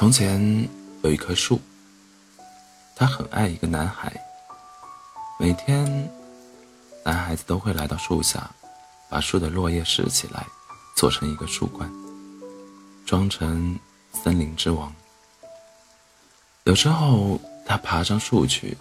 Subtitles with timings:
[0.00, 0.66] 从前
[1.02, 1.60] 有一棵树，
[2.96, 4.10] 它很爱一个男孩。
[5.38, 6.10] 每天，
[7.04, 8.50] 男孩子都会来到树下，
[9.10, 10.46] 把树的落叶拾起来，
[10.96, 11.86] 做成一个树冠，
[13.04, 13.78] 装成
[14.10, 14.90] 森林之王。
[16.64, 18.74] 有时候，他爬上树去，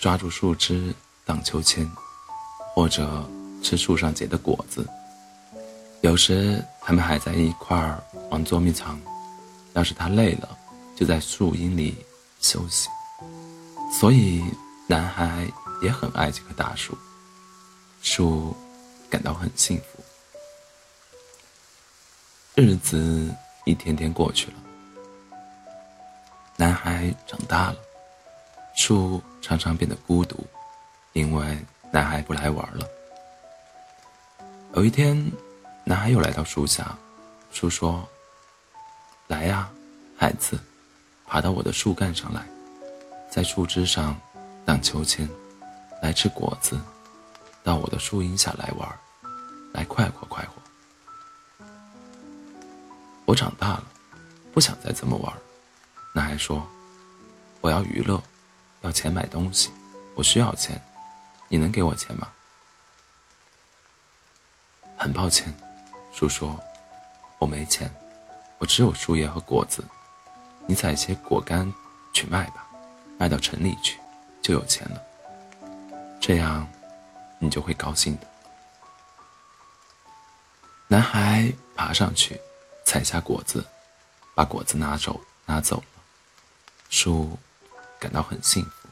[0.00, 0.92] 抓住树枝
[1.24, 1.88] 荡秋千，
[2.74, 3.24] 或者
[3.62, 4.84] 吃树上结的果子。
[6.00, 9.00] 有时，他们还在一块儿玩捉迷藏。
[9.74, 10.56] 要是他累了，
[10.96, 11.94] 就在树荫里
[12.40, 12.88] 休息。
[13.92, 14.44] 所以，
[14.86, 15.46] 男孩
[15.82, 16.96] 也很爱这棵大树。
[18.02, 18.54] 树
[19.08, 19.84] 感到很幸福。
[22.54, 23.34] 日子
[23.64, 24.54] 一天天过去了，
[26.56, 27.76] 男孩长大了，
[28.76, 30.46] 树常常变得孤独，
[31.14, 31.58] 因为
[31.90, 32.86] 男孩不来玩了。
[34.74, 35.32] 有一天，
[35.84, 36.96] 男孩又来到树下，
[37.50, 38.06] 树说。
[39.26, 39.70] 来呀，
[40.18, 40.58] 孩子，
[41.26, 42.46] 爬到我的树干上来，
[43.30, 44.16] 在树枝上
[44.64, 45.28] 荡秋千，
[46.00, 46.78] 来吃果子，
[47.62, 48.88] 到我的树荫下来玩，
[49.72, 51.66] 来快活快活。
[53.24, 53.84] 我长大了，
[54.52, 55.32] 不想再这么玩。
[56.14, 56.64] 男孩说
[57.60, 58.22] ：“我要娱乐，
[58.82, 59.70] 要钱买东西，
[60.14, 60.80] 我需要钱，
[61.48, 62.28] 你能给我钱吗？”
[64.96, 65.52] 很抱歉，
[66.12, 66.58] 树说
[67.40, 67.92] ：“我没钱。”
[68.58, 69.84] 我只有树叶和果子，
[70.66, 71.72] 你采些果干
[72.12, 72.66] 去卖吧，
[73.18, 73.98] 卖到城里去，
[74.40, 75.02] 就有钱了。
[76.20, 76.66] 这样，
[77.38, 78.26] 你就会高兴的。
[80.88, 82.40] 男孩爬上去，
[82.84, 83.64] 采下果子，
[84.34, 86.02] 把果子拿走，拿走了。
[86.88, 87.38] 树
[87.98, 88.88] 感到很幸福。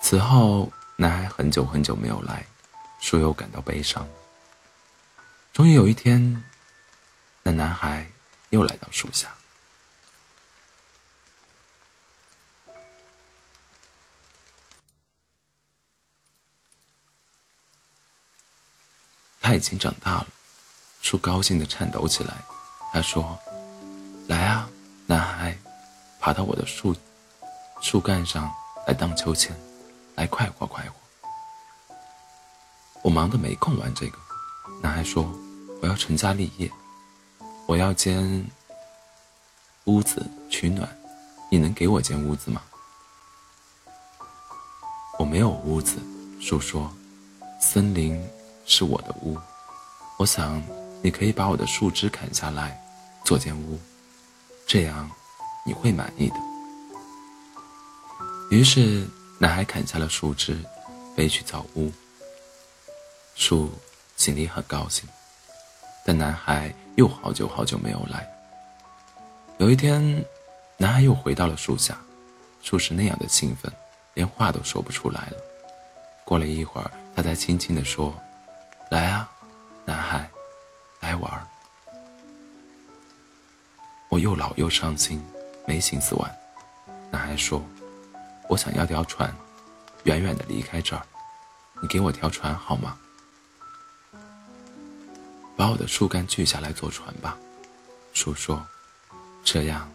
[0.00, 2.46] 此后，男孩很久很久没有来，
[3.00, 4.08] 树又感到悲伤。
[5.52, 6.42] 终于有一天。
[7.42, 8.06] 那男孩
[8.50, 9.34] 又来到树下，
[19.50, 20.28] 他已经长大了。
[21.02, 22.36] 树高兴的颤抖起来，
[22.92, 23.36] 他说
[24.28, 24.70] ：“来啊，
[25.06, 25.58] 男孩，
[26.20, 26.94] 爬到我的树
[27.80, 28.48] 树干上
[28.86, 29.58] 来荡秋千，
[30.14, 31.96] 来快活快活。”
[33.02, 34.18] 我忙得没空玩这个。
[34.80, 35.28] 男孩说
[35.82, 36.70] ：“我要成家立业。”
[37.66, 38.48] 我要间
[39.84, 40.88] 屋子取暖，
[41.50, 42.62] 你能给我间屋子吗？
[45.18, 45.96] 我没有屋子，
[46.40, 46.92] 树说，
[47.60, 48.20] 森林
[48.70, 49.36] 是我的屋。
[50.16, 50.62] 我想
[51.02, 52.80] 你可以把我的树枝砍下来，
[53.24, 53.78] 做间屋，
[54.64, 55.10] 这样
[55.66, 56.36] 你会满意的。
[58.50, 59.08] 于是
[59.40, 60.56] 男孩砍下了树枝，
[61.16, 61.90] 背去造屋。
[63.34, 63.72] 树
[64.16, 65.08] 心里很高兴。
[66.04, 68.26] 但男孩又好久好久没有来。
[69.58, 70.24] 有一天，
[70.76, 71.98] 男孩又回到了树下，
[72.62, 73.70] 树是那样的兴奋，
[74.14, 75.36] 连话都说不出来了。
[76.24, 78.14] 过了一会儿，他才轻轻地说
[78.90, 79.30] ：“来啊，
[79.84, 80.28] 男孩，
[80.98, 81.48] 来玩。”
[84.10, 85.24] 我又老又伤心，
[85.64, 86.38] 没心思玩。
[87.12, 87.62] 男孩说
[88.50, 89.32] ：“我想要条船，
[90.02, 91.06] 远远的离开这儿，
[91.80, 92.98] 你给我条船好吗？”
[95.56, 97.38] 把我的树干锯下来做船吧，
[98.12, 98.66] 树说
[99.44, 99.88] ：“这样，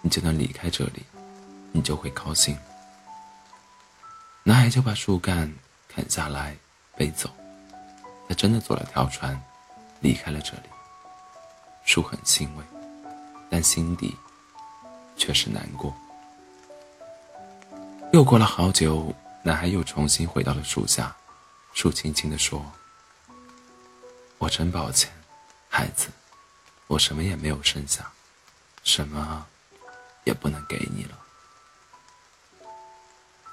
[0.00, 1.04] 你就能离开这里，
[1.70, 2.56] 你就会高兴。”
[4.42, 5.52] 男孩就把树干
[5.86, 6.56] 砍下来
[6.96, 7.28] 背走，
[8.28, 9.40] 他真的做了条船，
[10.00, 10.68] 离开了这里。
[11.84, 12.64] 树很欣慰，
[13.48, 14.14] 但心底
[15.16, 15.94] 却是难过。
[18.12, 21.16] 又过了好久，男孩又重新回到了树下，
[21.72, 22.64] 树轻轻地说。
[24.36, 25.10] 我真抱歉，
[25.68, 26.08] 孩子，
[26.86, 28.12] 我什么也没有剩下，
[28.84, 29.46] 什么
[30.24, 31.18] 也不能给你了。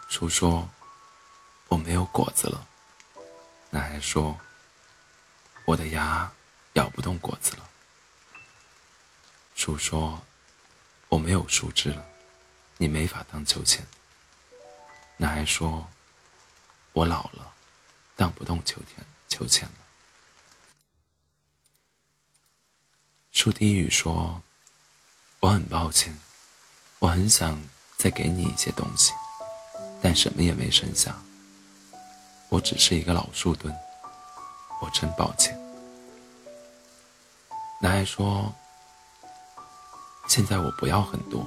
[0.07, 0.69] 树说
[1.69, 2.67] ：“我没有果子了。”
[3.71, 4.37] 男孩说
[5.65, 6.31] ：“我的牙
[6.73, 7.69] 咬不动果子了。”
[9.55, 10.25] 树说
[11.09, 12.05] ：“我没有树枝了，
[12.77, 13.85] 你没法荡秋千。”
[15.17, 15.89] 男孩说
[16.93, 17.53] ：“我老了，
[18.15, 19.75] 荡不动秋天秋千了。”
[23.31, 24.41] 树低语说
[25.39, 26.17] ：“我很抱歉，
[26.99, 27.61] 我很想
[27.97, 29.13] 再给你一些东西，
[30.01, 31.15] 但什么也没剩下。
[32.49, 33.73] 我只是一个老树墩，
[34.85, 35.57] 我真抱歉。”
[37.81, 38.53] 男孩说
[40.29, 41.45] ：“现在我不要很多，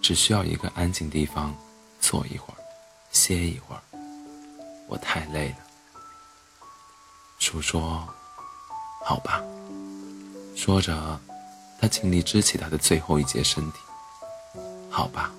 [0.00, 1.54] 只需要一个安静地方，
[2.00, 2.58] 坐一会儿，
[3.10, 3.82] 歇一会儿。
[4.88, 5.56] 我太累了。”
[7.38, 8.08] 叔说
[9.04, 9.42] ：“好吧。”
[10.56, 11.20] 说着，
[11.78, 13.78] 他尽力支起他的最后一节身体。
[14.90, 15.30] 好吧，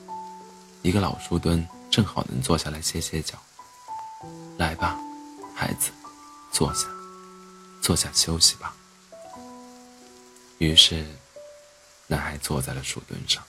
[0.84, 3.36] 一个老树墩正好能坐下来歇歇脚。
[4.58, 4.96] 来吧，
[5.56, 5.92] 孩子，
[6.52, 6.88] 坐下。
[7.88, 8.76] 坐下休息吧。
[10.58, 11.06] 于是
[12.06, 13.42] 男孩坐在了树墩上。